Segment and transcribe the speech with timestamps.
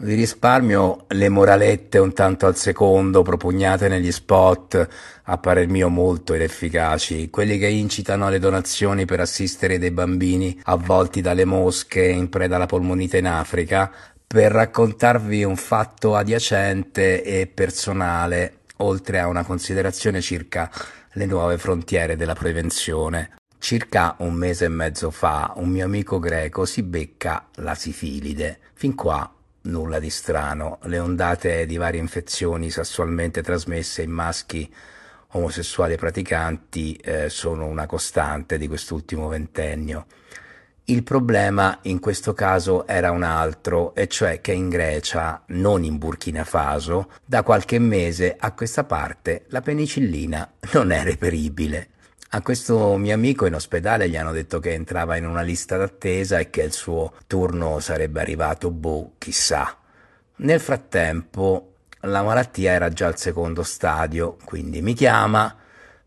[0.00, 4.88] Vi risparmio le moralette un tanto al secondo propugnate negli spot,
[5.24, 11.20] a parer mio molto inefficaci, quelli che incitano alle donazioni per assistere dei bambini avvolti
[11.20, 13.90] dalle mosche in preda alla polmonite in Africa,
[14.24, 20.70] per raccontarvi un fatto adiacente e personale, oltre a una considerazione circa
[21.14, 23.30] le nuove frontiere della prevenzione.
[23.58, 28.60] Circa un mese e mezzo fa un mio amico greco si becca la sifilide.
[28.74, 29.32] Fin qua
[29.68, 30.78] nulla di strano.
[30.82, 34.72] Le ondate di varie infezioni sessualmente trasmesse in maschi
[35.32, 40.06] omosessuali praticanti eh, sono una costante di quest'ultimo ventennio.
[40.84, 45.98] Il problema in questo caso era un altro, e cioè che in Grecia, non in
[45.98, 51.88] Burkina Faso, da qualche mese a questa parte la penicillina non è reperibile.
[52.32, 56.38] A questo mio amico in ospedale gli hanno detto che entrava in una lista d'attesa
[56.38, 59.74] e che il suo turno sarebbe arrivato, boh, chissà.
[60.36, 65.56] Nel frattempo la malattia era già al secondo stadio, quindi mi chiama,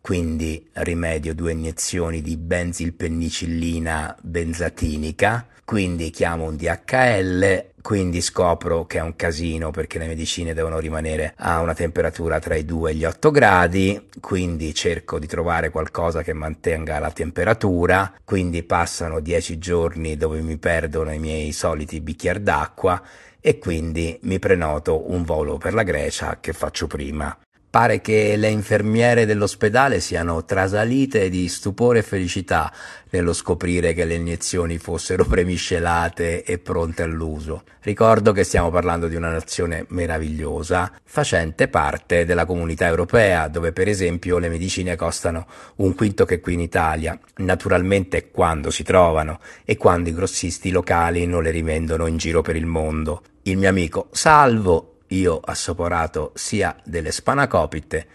[0.00, 9.02] quindi rimedio due iniezioni di benzilpennicillina benzatinica, quindi chiamo un DHL, quindi scopro che è
[9.02, 13.04] un casino perché le medicine devono rimanere a una temperatura tra i 2 e gli
[13.04, 20.16] 8 gradi, quindi cerco di trovare qualcosa che mantenga la temperatura, quindi passano 10 giorni
[20.16, 23.02] dove mi perdono i miei soliti bicchieri d'acqua
[23.40, 27.36] e quindi mi prenoto un volo per la Grecia che faccio prima.
[27.74, 32.72] Pare che le infermiere dell'ospedale siano trasalite di stupore e felicità
[33.10, 37.64] nello scoprire che le iniezioni fossero premiscelate e pronte all'uso.
[37.80, 43.88] Ricordo che stiamo parlando di una nazione meravigliosa, facente parte della comunità europea, dove per
[43.88, 45.44] esempio le medicine costano
[45.78, 51.26] un quinto che qui in Italia, naturalmente quando si trovano e quando i grossisti locali
[51.26, 53.20] non le rivendono in giro per il mondo.
[53.42, 58.06] Il mio amico Salvo io assaporato sia delle spanacopite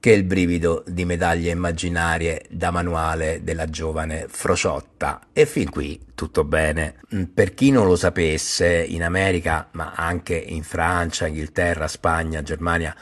[0.00, 5.20] che il brivido di medaglie immaginarie da manuale della giovane Frociotta.
[5.32, 6.96] E fin qui tutto bene.
[7.14, 12.94] Mm, per chi non lo sapesse, in America, ma anche in Francia, Inghilterra, Spagna, Germania,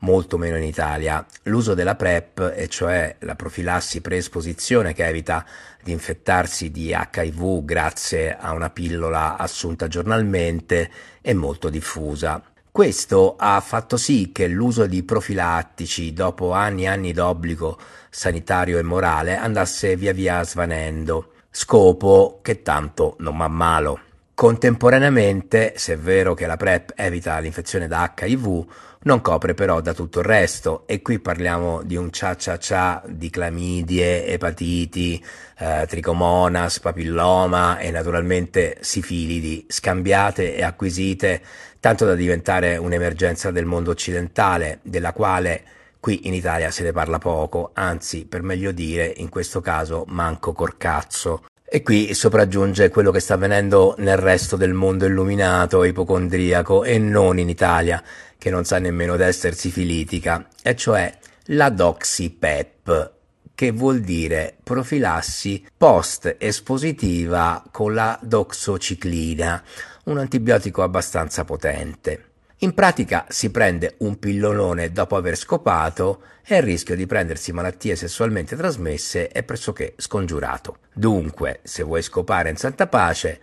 [0.00, 5.46] molto meno in Italia, l'uso della PrEP, e cioè la profilassi preesposizione che evita
[5.82, 10.90] di infettarsi di HIV grazie a una pillola assunta giornalmente,
[11.22, 12.42] è molto diffusa.
[12.72, 17.78] Questo ha fatto sì che l'uso di profilattici, dopo anni e anni d'obbligo
[18.08, 24.11] sanitario e morale, andasse via via svanendo, scopo che tanto non m'ammalo.
[24.42, 28.66] Contemporaneamente, se è vero che la PrEP evita l'infezione da HIV,
[29.02, 33.00] non copre però da tutto il resto e qui parliamo di un cia cia cia
[33.06, 35.24] di clamidie, epatiti,
[35.58, 41.40] eh, tricomonas, papilloma e naturalmente sifilidi scambiate e acquisite
[41.78, 45.62] tanto da diventare un'emergenza del mondo occidentale, della quale
[46.00, 50.52] qui in Italia se ne parla poco, anzi, per meglio dire, in questo caso manco
[50.52, 51.44] corcazzo.
[51.74, 57.38] E qui sopraggiunge quello che sta avvenendo nel resto del mondo illuminato, ipocondriaco e non
[57.38, 58.02] in Italia,
[58.36, 61.10] che non sa nemmeno d'essersi filitica, e cioè
[61.44, 63.12] la doxipep,
[63.54, 69.62] che vuol dire profilassi post-espositiva con la doxociclina,
[70.04, 72.31] un antibiotico abbastanza potente.
[72.62, 77.96] In pratica si prende un pillolone dopo aver scopato e il rischio di prendersi malattie
[77.96, 80.76] sessualmente trasmesse è pressoché scongiurato.
[80.92, 83.40] Dunque, se vuoi scopare in santa pace,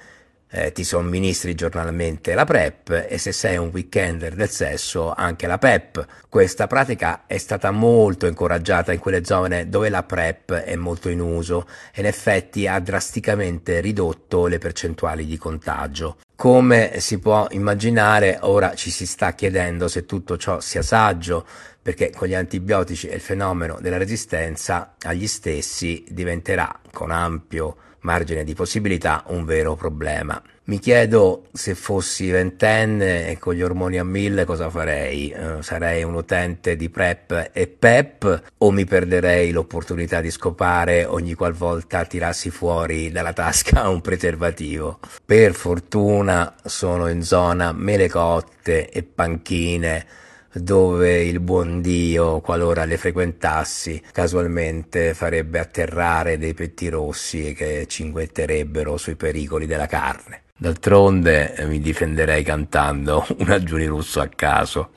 [0.50, 5.58] eh, ti somministri giornalmente la PrEP e se sei un weekender del sesso anche la
[5.58, 6.06] PEP.
[6.30, 11.20] Questa pratica è stata molto incoraggiata in quelle zone dove la PrEP è molto in
[11.20, 16.16] uso e in effetti ha drasticamente ridotto le percentuali di contagio.
[16.40, 21.46] Come si può immaginare, ora ci si sta chiedendo se tutto ciò sia saggio,
[21.82, 28.44] perché con gli antibiotici e il fenomeno della resistenza agli stessi diventerà con ampio margine
[28.44, 30.42] di possibilità un vero problema.
[30.66, 35.34] Mi chiedo se fossi ventenne e con gli ormoni a mille cosa farei.
[35.36, 41.34] Uh, sarei un utente di PrEP e PEP o mi perderei l'opportunità di scopare ogni
[41.34, 45.00] qualvolta tirassi fuori dalla tasca un preservativo.
[45.26, 50.06] Per fortuna sono in zona mele cotte e panchine
[50.54, 58.98] dove il buon Dio, qualora le frequentassi, casualmente farebbe atterrare dei petti rossi che cinguetterebbero
[58.98, 60.44] sui pericoli della carne.
[60.58, 64.92] D'altronde mi difenderei cantando un aggiuni russo a caso.